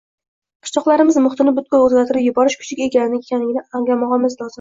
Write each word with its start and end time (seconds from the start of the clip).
qishloqlarimiz 0.67 1.19
muhitini 1.25 1.53
butkul 1.59 1.85
o‘zgartirib 1.89 2.25
yuborish 2.29 2.57
kuchiga 2.63 2.87
ega 2.87 3.05
ekanini 3.19 3.63
anglamog‘imiz 3.81 4.39
lozim. 4.41 4.49